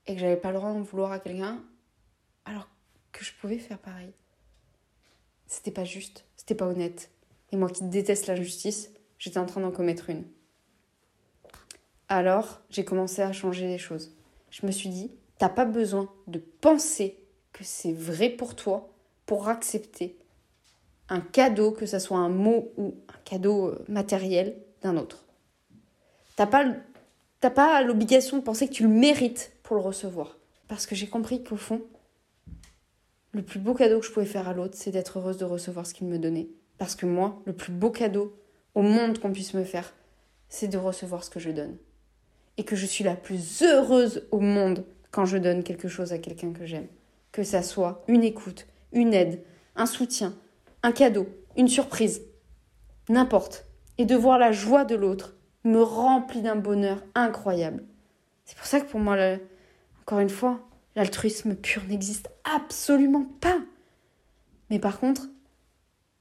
Et 0.07 0.13
que 0.13 0.21
j'avais 0.21 0.37
pas 0.37 0.51
le 0.51 0.57
droit 0.57 0.71
d'en 0.71 0.83
vouloir 0.83 1.11
à 1.11 1.19
quelqu'un, 1.19 1.61
alors 2.45 2.69
que 3.11 3.25
je 3.25 3.33
pouvais 3.33 3.57
faire 3.57 3.77
pareil. 3.77 4.13
C'était 5.47 5.71
pas 5.71 5.83
juste, 5.83 6.23
c'était 6.37 6.55
pas 6.55 6.67
honnête. 6.67 7.11
Et 7.51 7.57
moi 7.57 7.69
qui 7.69 7.83
déteste 7.83 8.27
l'injustice, 8.27 8.91
j'étais 9.19 9.37
en 9.37 9.45
train 9.45 9.59
d'en 9.59 9.71
commettre 9.71 10.09
une. 10.09 10.23
Alors, 12.07 12.61
j'ai 12.69 12.85
commencé 12.85 13.21
à 13.21 13.33
changer 13.33 13.67
les 13.67 13.77
choses. 13.77 14.15
Je 14.49 14.65
me 14.65 14.71
suis 14.71 14.89
dit, 14.89 15.11
t'as 15.39 15.49
pas 15.49 15.65
besoin 15.65 16.09
de 16.27 16.39
penser 16.39 17.19
que 17.51 17.65
c'est 17.65 17.91
vrai 17.91 18.29
pour 18.29 18.55
toi 18.55 18.94
pour 19.25 19.47
accepter 19.47 20.17
un 21.09 21.21
cadeau, 21.21 21.71
que 21.71 21.85
ce 21.85 21.99
soit 21.99 22.17
un 22.17 22.29
mot 22.29 22.71
ou 22.77 22.95
un 23.09 23.19
cadeau 23.23 23.67
euh, 23.67 23.85
matériel 23.87 24.57
d'un 24.81 24.97
autre. 24.97 25.25
T'as 26.35 26.47
pas, 26.47 26.65
pas 27.41 27.81
l'obligation 27.83 28.37
de 28.37 28.43
penser 28.43 28.67
que 28.67 28.73
tu 28.73 28.83
le 28.83 28.89
mérites 28.89 29.53
pour 29.63 29.75
le 29.75 29.81
recevoir. 29.81 30.37
Parce 30.67 30.85
que 30.85 30.95
j'ai 30.95 31.07
compris 31.07 31.43
qu'au 31.43 31.57
fond, 31.57 31.81
le 33.31 33.43
plus 33.43 33.59
beau 33.59 33.73
cadeau 33.73 33.99
que 33.99 34.05
je 34.05 34.11
pouvais 34.11 34.25
faire 34.25 34.47
à 34.47 34.53
l'autre, 34.53 34.75
c'est 34.75 34.91
d'être 34.91 35.19
heureuse 35.19 35.37
de 35.37 35.45
recevoir 35.45 35.85
ce 35.85 35.93
qu'il 35.93 36.07
me 36.07 36.17
donnait. 36.17 36.47
Parce 36.77 36.95
que 36.95 37.05
moi, 37.05 37.41
le 37.45 37.53
plus 37.53 37.71
beau 37.71 37.91
cadeau 37.91 38.35
au 38.73 38.81
monde 38.81 39.19
qu'on 39.19 39.31
puisse 39.31 39.53
me 39.53 39.63
faire, 39.63 39.93
c'est 40.49 40.67
de 40.67 40.77
recevoir 40.77 41.23
ce 41.23 41.29
que 41.29 41.39
je 41.39 41.51
donne. 41.51 41.77
Et 42.57 42.63
que 42.63 42.75
je 42.75 42.85
suis 42.85 43.03
la 43.03 43.15
plus 43.15 43.61
heureuse 43.61 44.27
au 44.31 44.39
monde 44.39 44.85
quand 45.11 45.25
je 45.25 45.37
donne 45.37 45.63
quelque 45.63 45.87
chose 45.87 46.13
à 46.13 46.17
quelqu'un 46.17 46.51
que 46.51 46.65
j'aime. 46.65 46.87
Que 47.31 47.43
ça 47.43 47.61
soit 47.61 48.03
une 48.07 48.23
écoute, 48.23 48.67
une 48.95 49.13
aide, 49.13 49.43
un 49.75 49.85
soutien, 49.85 50.33
un 50.81 50.91
cadeau, 50.91 51.27
une 51.55 51.67
surprise, 51.67 52.23
n'importe, 53.09 53.65
et 53.99 54.05
de 54.05 54.15
voir 54.15 54.39
la 54.39 54.51
joie 54.51 54.85
de 54.85 54.95
l'autre 54.95 55.35
me 55.63 55.81
remplit 55.81 56.41
d'un 56.41 56.55
bonheur 56.55 57.03
incroyable. 57.13 57.83
C'est 58.45 58.57
pour 58.57 58.65
ça 58.65 58.79
que 58.79 58.89
pour 58.89 58.99
moi, 58.99 59.17
encore 60.01 60.19
une 60.19 60.29
fois, 60.29 60.59
l'altruisme 60.95 61.55
pur 61.55 61.83
n'existe 61.87 62.29
absolument 62.43 63.25
pas. 63.41 63.59
Mais 64.69 64.79
par 64.79 64.99
contre, 64.99 65.27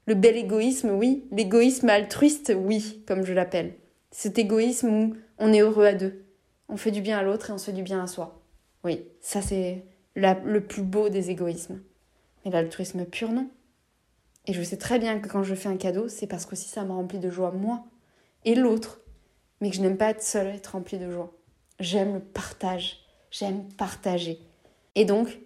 le 0.07 0.15
bel 0.15 0.35
égoïsme, 0.35 0.91
oui, 0.91 1.25
l'égoïsme 1.31 1.89
altruiste, 1.89 2.53
oui, 2.55 3.03
comme 3.07 3.25
je 3.25 3.33
l'appelle. 3.33 3.75
Cet 4.11 4.37
égoïsme 4.37 4.89
où 4.89 5.15
on 5.37 5.53
est 5.53 5.61
heureux 5.61 5.85
à 5.85 5.93
deux. 5.93 6.25
On 6.69 6.77
fait 6.77 6.91
du 6.91 7.01
bien 7.01 7.17
à 7.17 7.23
l'autre 7.23 7.49
et 7.49 7.53
on 7.53 7.57
se 7.57 7.65
fait 7.65 7.73
du 7.73 7.83
bien 7.83 8.03
à 8.03 8.07
soi. 8.07 8.41
Oui, 8.83 9.05
ça 9.21 9.41
c'est 9.41 9.85
le 10.15 10.59
plus 10.59 10.83
beau 10.83 11.09
des 11.09 11.29
égoïsmes. 11.29 11.81
Mais 12.45 12.51
l'altruisme 12.51 13.05
pur, 13.05 13.31
non. 13.31 13.49
Et 14.45 14.53
je 14.53 14.61
sais 14.61 14.77
très 14.77 14.99
bien 14.99 15.19
que 15.19 15.27
quand 15.27 15.43
je 15.43 15.55
fais 15.55 15.69
un 15.69 15.77
cadeau, 15.77 16.07
c'est 16.07 16.27
parce 16.27 16.45
que 16.45 16.55
si 16.55 16.69
ça 16.69 16.83
me 16.83 16.91
remplit 16.91 17.19
de 17.19 17.31
joie, 17.31 17.51
moi, 17.51 17.83
et 18.45 18.53
l'autre, 18.53 19.01
mais 19.59 19.71
que 19.71 19.75
je 19.75 19.81
n'aime 19.81 19.97
pas 19.97 20.11
être 20.11 20.21
seule, 20.21 20.47
être 20.47 20.67
remplie 20.73 20.99
de 20.99 21.09
joie. 21.09 21.33
J'aime 21.79 22.13
le 22.13 22.19
partage, 22.19 22.99
j'aime 23.31 23.67
partager. 23.73 24.39
Et 24.93 25.05
donc, 25.05 25.39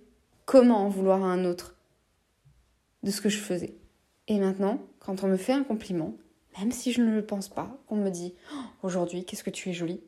comment 0.45 0.85
en 0.85 0.89
vouloir 0.89 1.23
à 1.23 1.27
un 1.27 1.45
autre 1.45 1.75
de 3.03 3.11
ce 3.11 3.21
que 3.21 3.29
je 3.29 3.39
faisais? 3.39 3.75
Et 4.27 4.37
maintenant, 4.37 4.81
quand 4.99 5.23
on 5.23 5.27
me 5.27 5.37
fait 5.37 5.53
un 5.53 5.63
compliment, 5.63 6.13
même 6.59 6.71
si 6.71 6.91
je 6.91 7.01
ne 7.01 7.15
le 7.15 7.25
pense 7.25 7.47
pas, 7.47 7.77
qu'on 7.87 7.95
me 7.95 8.09
dit 8.09 8.35
oh, 8.53 8.57
aujourd'hui, 8.83 9.23
qu'est-ce 9.23 9.43
que 9.43 9.49
tu 9.49 9.69
es 9.69 9.73
jolie, 9.73 10.01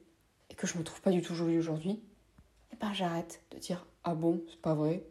et 0.50 0.56
que 0.56 0.68
je 0.68 0.78
me 0.78 0.84
trouve 0.84 1.02
pas 1.02 1.12
du 1.12 1.22
tout 1.22 1.34
jolie 1.34 1.58
aujourd'hui, 1.58 2.02
eh 2.74 2.76
ben 2.76 2.94
j'arrête 2.94 3.42
de 3.52 3.58
dire 3.58 3.88
ah 4.04 4.14
bon, 4.14 4.42
c'est 4.50 4.62
pas 4.62 4.76
vrai? 4.76 5.04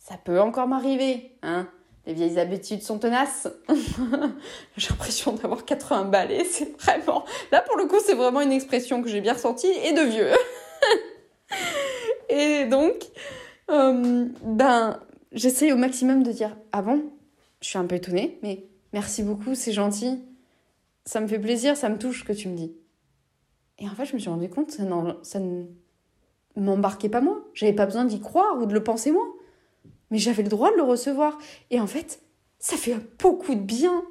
Ça 0.00 0.16
peut 0.16 0.40
encore 0.40 0.66
m'arriver, 0.66 1.30
hein. 1.42 1.68
Les 2.06 2.14
vieilles 2.14 2.38
habitudes 2.40 2.82
sont 2.82 2.98
tenaces. 2.98 3.46
j'ai 4.78 4.88
l'impression 4.88 5.34
d'avoir 5.34 5.66
80 5.66 6.06
balais, 6.06 6.44
c'est 6.44 6.74
vraiment. 6.80 7.26
Là, 7.52 7.60
pour 7.60 7.76
le 7.76 7.84
coup, 7.84 7.98
c'est 8.04 8.14
vraiment 8.14 8.40
une 8.40 8.52
expression 8.52 9.02
que 9.02 9.08
j'ai 9.10 9.20
bien 9.20 9.34
ressentie 9.34 9.68
et 9.68 9.92
de 9.92 10.00
vieux. 10.00 10.30
et 12.30 12.64
donc, 12.64 13.04
euh, 13.70 14.26
ben, 14.42 14.98
j'essaie 15.32 15.70
au 15.72 15.76
maximum 15.76 16.22
de 16.22 16.32
dire 16.32 16.56
Ah 16.72 16.80
bon? 16.80 17.04
Je 17.60 17.68
suis 17.68 17.78
un 17.78 17.84
peu 17.84 17.96
étonnée, 17.96 18.38
mais 18.42 18.64
merci 18.94 19.22
beaucoup, 19.22 19.54
c'est 19.54 19.72
gentil. 19.72 20.24
Ça 21.04 21.20
me 21.20 21.28
fait 21.28 21.38
plaisir, 21.38 21.76
ça 21.76 21.90
me 21.90 21.98
touche 21.98 22.24
que 22.24 22.32
tu 22.32 22.48
me 22.48 22.56
dis. 22.56 22.74
Et 23.78 23.86
en 23.86 23.94
fait, 23.94 24.06
je 24.06 24.14
me 24.14 24.18
suis 24.18 24.30
rendu 24.30 24.48
compte, 24.48 24.70
ça 24.70 25.38
ne 25.38 25.64
m'embarquait 26.56 27.10
pas 27.10 27.20
moi. 27.20 27.44
J'avais 27.52 27.74
pas 27.74 27.84
besoin 27.84 28.06
d'y 28.06 28.20
croire 28.20 28.56
ou 28.58 28.64
de 28.64 28.72
le 28.72 28.82
penser 28.82 29.12
moi 29.12 29.26
mais 30.10 30.18
j'avais 30.18 30.42
le 30.42 30.48
droit 30.48 30.70
de 30.70 30.76
le 30.76 30.82
recevoir. 30.82 31.38
Et 31.70 31.80
en 31.80 31.86
fait, 31.86 32.20
ça 32.58 32.76
fait 32.76 32.96
beaucoup 33.18 33.54
de 33.54 33.60
bien. 33.60 34.04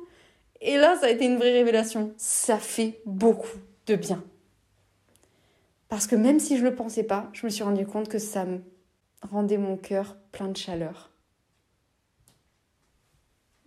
Et 0.62 0.78
là, 0.78 0.98
ça 0.98 1.08
a 1.08 1.10
été 1.10 1.26
une 1.26 1.38
vraie 1.38 1.54
révélation. 1.54 2.14
Ça 2.18 2.58
fait 2.58 3.02
beaucoup 3.06 3.58
de 3.86 3.96
bien. 3.96 4.24
Parce 5.88 6.06
que 6.06 6.16
même 6.16 6.40
si 6.40 6.58
je 6.58 6.64
ne 6.64 6.70
le 6.70 6.76
pensais 6.76 7.04
pas, 7.04 7.30
je 7.34 7.46
me 7.46 7.50
suis 7.50 7.64
rendu 7.64 7.86
compte 7.86 8.10
que 8.10 8.20
ça 8.20 8.46
me 8.46 8.60
rendait 9.22 9.58
mon 9.58 9.76
cœur 9.76 10.18
plein 10.32 10.48
de 10.48 10.58
chaleur. 10.58 11.12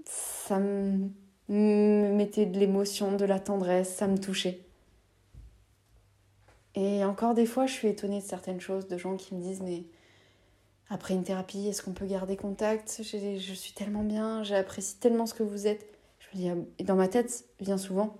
Ça 0.04 0.58
me 0.58 1.10
mettait 1.48 2.46
de 2.46 2.58
l'émotion, 2.58 3.16
de 3.16 3.24
la 3.24 3.40
tendresse, 3.40 3.94
ça 3.94 4.06
me 4.06 4.18
touchait. 4.18 4.60
Et 6.74 7.04
encore 7.04 7.34
des 7.34 7.46
fois, 7.46 7.66
je 7.66 7.72
suis 7.72 7.88
étonnée 7.88 8.20
de 8.20 8.24
certaines 8.24 8.60
choses, 8.60 8.86
de 8.88 8.96
gens 8.96 9.16
qui 9.16 9.34
me 9.34 9.42
disent 9.42 9.60
mais 9.60 9.84
après 10.92 11.14
une 11.14 11.24
thérapie, 11.24 11.66
est-ce 11.68 11.82
qu'on 11.82 11.92
peut 11.92 12.04
garder 12.04 12.36
contact? 12.36 13.00
Je 13.02 13.52
suis 13.54 13.72
tellement 13.72 14.04
bien, 14.04 14.42
j'apprécie 14.42 14.96
tellement 14.96 15.24
ce 15.24 15.32
que 15.32 15.42
vous 15.42 15.66
êtes. 15.66 15.86
Je 16.18 16.26
me 16.36 16.42
dis, 16.42 16.48
ah, 16.50 16.54
et 16.78 16.84
dans 16.84 16.96
ma 16.96 17.08
tête 17.08 17.46
vient 17.60 17.78
souvent, 17.78 18.18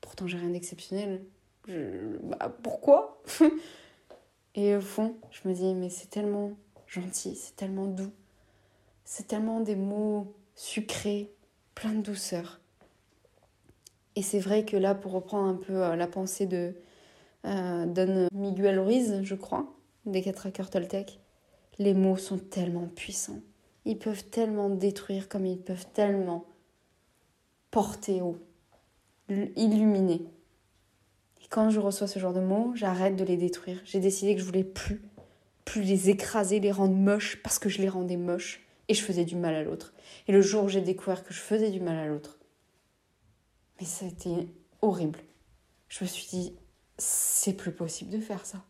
pourtant 0.00 0.26
j'ai 0.26 0.38
rien 0.38 0.48
d'exceptionnel. 0.48 1.22
Bah, 1.68 2.56
pourquoi? 2.62 3.22
Et 4.54 4.74
au 4.74 4.80
fond, 4.80 5.16
je 5.30 5.46
me 5.46 5.52
dis, 5.52 5.74
mais 5.74 5.90
c'est 5.90 6.08
tellement 6.08 6.52
gentil, 6.86 7.34
c'est 7.34 7.56
tellement 7.56 7.84
doux, 7.84 8.12
c'est 9.04 9.26
tellement 9.26 9.60
des 9.60 9.76
mots 9.76 10.34
sucrés, 10.54 11.30
plein 11.74 11.92
de 11.92 12.00
douceur. 12.00 12.60
Et 14.14 14.22
c'est 14.22 14.38
vrai 14.38 14.64
que 14.64 14.78
là, 14.78 14.94
pour 14.94 15.12
reprendre 15.12 15.48
un 15.48 15.56
peu 15.56 15.84
euh, 15.84 15.96
la 15.96 16.06
pensée 16.06 16.46
de 16.46 16.74
euh, 17.44 17.84
Don 17.84 18.28
Miguel 18.32 18.78
Ruiz, 18.78 19.20
je 19.22 19.34
crois, 19.34 19.74
des 20.06 20.22
quatre 20.22 20.46
accords 20.46 20.70
Toltec, 20.70 21.20
les 21.78 21.94
mots 21.94 22.16
sont 22.16 22.38
tellement 22.38 22.88
puissants. 22.88 23.40
Ils 23.84 23.98
peuvent 23.98 24.24
tellement 24.24 24.68
détruire 24.68 25.28
comme 25.28 25.46
ils 25.46 25.60
peuvent 25.60 25.86
tellement 25.92 26.46
porter 27.70 28.22
haut, 28.22 28.38
illuminer. 29.28 30.22
Et 31.42 31.48
quand 31.48 31.70
je 31.70 31.78
reçois 31.78 32.06
ce 32.06 32.18
genre 32.18 32.32
de 32.32 32.40
mots, 32.40 32.72
j'arrête 32.74 33.16
de 33.16 33.24
les 33.24 33.36
détruire. 33.36 33.80
J'ai 33.84 34.00
décidé 34.00 34.34
que 34.34 34.40
je 34.40 34.46
voulais 34.46 34.64
plus, 34.64 35.02
plus 35.64 35.82
les 35.82 36.10
écraser, 36.10 36.58
les 36.58 36.72
rendre 36.72 36.94
moches 36.94 37.40
parce 37.42 37.58
que 37.58 37.68
je 37.68 37.80
les 37.80 37.88
rendais 37.88 38.16
moches 38.16 38.66
et 38.88 38.94
je 38.94 39.02
faisais 39.02 39.24
du 39.24 39.36
mal 39.36 39.54
à 39.54 39.62
l'autre. 39.62 39.94
Et 40.26 40.32
le 40.32 40.40
jour 40.40 40.64
où 40.64 40.68
j'ai 40.68 40.80
découvert 40.80 41.22
que 41.22 41.34
je 41.34 41.40
faisais 41.40 41.70
du 41.70 41.80
mal 41.80 41.96
à 41.96 42.06
l'autre, 42.06 42.38
mais 43.78 43.86
ça 43.86 44.06
a 44.06 44.08
été 44.08 44.48
horrible. 44.80 45.20
Je 45.88 46.02
me 46.02 46.08
suis 46.08 46.26
dit, 46.28 46.56
c'est 46.98 47.52
plus 47.52 47.72
possible 47.72 48.10
de 48.10 48.20
faire 48.20 48.44
ça. 48.46 48.64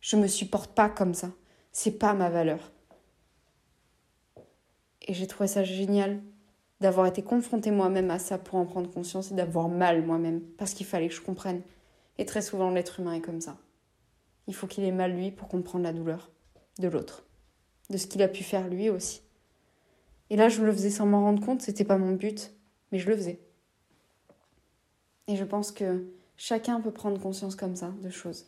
Je 0.00 0.16
me 0.16 0.28
supporte 0.28 0.72
pas 0.74 0.88
comme 0.88 1.14
ça 1.14 1.32
c'est 1.78 1.98
pas 1.98 2.14
ma 2.14 2.30
valeur. 2.30 2.72
Et 5.02 5.12
j'ai 5.12 5.26
trouvé 5.26 5.46
ça 5.46 5.62
génial 5.62 6.22
d'avoir 6.80 7.06
été 7.06 7.22
confrontée 7.22 7.70
moi-même 7.70 8.10
à 8.10 8.18
ça 8.18 8.38
pour 8.38 8.54
en 8.54 8.64
prendre 8.64 8.90
conscience 8.90 9.30
et 9.30 9.34
d'avoir 9.34 9.68
mal 9.68 10.02
moi-même, 10.02 10.40
parce 10.56 10.72
qu'il 10.72 10.86
fallait 10.86 11.08
que 11.08 11.14
je 11.14 11.20
comprenne. 11.20 11.60
Et 12.16 12.24
très 12.24 12.40
souvent, 12.40 12.70
l'être 12.70 12.98
humain 13.00 13.12
est 13.12 13.20
comme 13.20 13.42
ça. 13.42 13.58
Il 14.46 14.54
faut 14.54 14.66
qu'il 14.66 14.84
ait 14.84 14.90
mal 14.90 15.12
lui 15.12 15.30
pour 15.30 15.48
comprendre 15.48 15.84
la 15.84 15.92
douleur 15.92 16.30
de 16.78 16.88
l'autre, 16.88 17.26
de 17.90 17.98
ce 17.98 18.06
qu'il 18.06 18.22
a 18.22 18.28
pu 18.28 18.42
faire 18.42 18.68
lui 18.68 18.88
aussi. 18.88 19.20
Et 20.30 20.36
là, 20.36 20.48
je 20.48 20.64
le 20.64 20.72
faisais 20.72 20.88
sans 20.88 21.04
m'en 21.04 21.24
rendre 21.24 21.44
compte, 21.44 21.60
c'était 21.60 21.84
pas 21.84 21.98
mon 21.98 22.12
but, 22.12 22.52
mais 22.90 22.98
je 22.98 23.06
le 23.06 23.16
faisais. 23.16 23.38
Et 25.28 25.36
je 25.36 25.44
pense 25.44 25.72
que 25.72 26.06
chacun 26.38 26.80
peut 26.80 26.90
prendre 26.90 27.20
conscience 27.20 27.54
comme 27.54 27.76
ça 27.76 27.92
de 28.02 28.08
choses. 28.08 28.46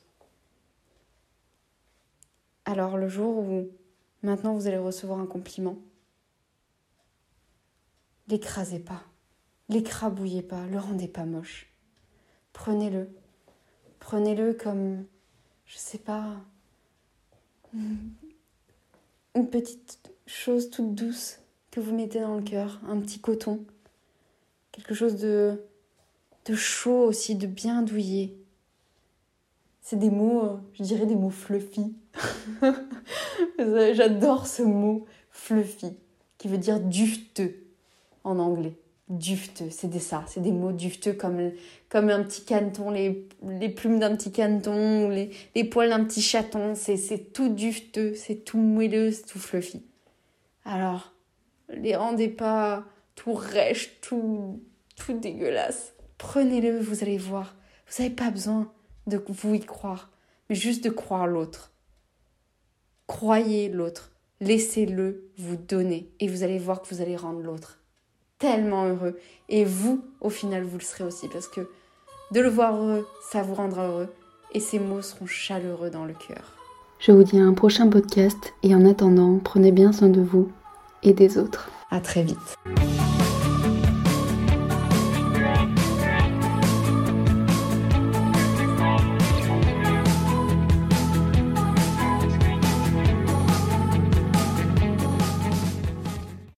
Alors 2.69 2.99
le 2.99 3.09
jour 3.09 3.39
où 3.39 3.71
maintenant 4.23 4.53
vous 4.53 4.67
allez 4.67 4.77
recevoir 4.77 5.21
un 5.21 5.27
compliment, 5.27 5.79
l'écrasez 8.29 8.79
pas, 8.79 9.03
l'écrabouillez 9.71 10.43
pas, 10.43 10.67
le 10.67 10.79
rendez 10.79 11.09
pas 11.09 11.25
moche. 11.25 11.73
Prenez-le. 12.53 13.09
Prenez-le 14.01 14.53
comme, 14.53 15.07
je 15.65 15.79
sais 15.79 15.97
pas, 15.97 16.43
une 17.73 19.49
petite 19.51 20.13
chose 20.27 20.69
toute 20.69 20.95
douce 20.95 21.39
que 21.71 21.81
vous 21.81 21.95
mettez 21.95 22.21
dans 22.21 22.37
le 22.37 22.43
cœur, 22.43 22.83
un 22.87 23.01
petit 23.01 23.19
coton, 23.19 23.65
quelque 24.73 24.93
chose 24.93 25.17
de, 25.17 25.65
de 26.45 26.55
chaud 26.55 27.05
aussi, 27.05 27.35
de 27.35 27.47
bien 27.47 27.81
douillé. 27.81 28.38
C'est 29.91 29.99
des 29.99 30.11
mots, 30.11 30.43
euh, 30.43 30.57
je 30.75 30.83
dirais 30.83 31.07
des 31.07 31.17
mots 31.17 31.31
fluffy. 31.31 31.95
J'adore 33.59 34.47
ce 34.47 34.61
mot 34.61 35.07
fluffy, 35.31 35.97
qui 36.37 36.49
veut 36.49 36.59
dire 36.59 36.79
dufteux 36.79 37.55
en 38.23 38.39
anglais. 38.39 38.75
Dufteux, 39.09 39.71
c'est 39.71 39.89
des 39.89 39.99
ça, 39.99 40.25
c'est 40.27 40.43
des 40.43 40.53
mots 40.53 40.73
dufteux 40.73 41.15
comme, 41.15 41.53
comme 41.89 42.11
un 42.11 42.23
petit 42.23 42.45
caneton, 42.45 42.91
les, 42.91 43.27
les 43.43 43.71
plumes 43.71 43.99
d'un 43.99 44.15
petit 44.15 44.31
caneton, 44.31 45.09
les, 45.09 45.31
les 45.55 45.65
poils 45.65 45.89
d'un 45.89 46.05
petit 46.05 46.21
chaton, 46.21 46.75
c'est 46.75 47.33
tout 47.33 47.49
dufteux, 47.49 48.13
c'est 48.15 48.45
tout 48.45 48.59
moelleux, 48.59 49.11
c'est 49.11 49.25
tout 49.25 49.39
fluffy. 49.39 49.83
Alors, 50.67 51.15
les 51.71 51.97
rendez 51.97 52.29
pas 52.29 52.85
tout 53.15 53.33
rêche, 53.33 53.99
tout, 54.03 54.61
tout 54.97 55.15
dégueulasse. 55.15 55.95
Prenez-le, 56.19 56.79
vous 56.79 57.03
allez 57.03 57.17
voir. 57.17 57.57
Vous 57.87 58.03
n'avez 58.03 58.15
pas 58.15 58.31
besoin 58.31 58.71
de 59.09 59.23
vous 59.29 59.55
y 59.55 59.61
croire, 59.61 60.11
mais 60.49 60.57
juste 60.57 60.85
de 60.85 60.91
croire 60.91 61.27
l'autre. 61.27 61.73
Croyez 63.07 63.69
l'autre, 63.69 64.13
laissez-le 64.41 65.31
vous 65.39 65.57
donner 65.57 66.11
et 66.21 66.29
vous 66.29 66.43
allez 66.43 66.59
voir 66.59 66.83
que 66.83 66.95
vous 66.95 67.01
allez 67.01 67.17
rendre 67.17 67.41
l'autre 67.41 67.79
tellement 68.39 68.87
heureux. 68.87 69.19
Et 69.49 69.65
vous, 69.65 70.05
au 70.21 70.31
final, 70.31 70.63
vous 70.63 70.79
le 70.79 70.85
serez 70.85 71.05
aussi 71.05 71.29
parce 71.29 71.49
que 71.49 71.69
de 72.33 72.41
le 72.41 72.49
voir 72.49 72.77
heureux, 72.77 73.07
ça 73.31 73.43
vous 73.43 73.55
rendra 73.55 73.89
heureux 73.89 74.09
et 74.53 74.61
ces 74.61 74.79
mots 74.79 75.03
seront 75.03 75.27
chaleureux 75.27 75.91
dans 75.91 76.05
le 76.05 76.15
cœur. 76.15 76.57
Je 76.99 77.13
vous 77.13 77.23
dis 77.23 77.39
à 77.39 77.45
un 77.45 77.55
prochain 77.55 77.89
podcast 77.89 78.55
et 78.63 78.75
en 78.75 78.85
attendant, 78.85 79.39
prenez 79.39 79.73
bien 79.73 79.93
soin 79.93 80.09
de 80.09 80.21
vous 80.21 80.51
et 81.03 81.13
des 81.13 81.39
autres. 81.39 81.71
À 81.91 82.01
très 82.01 82.23
vite. 82.23 82.57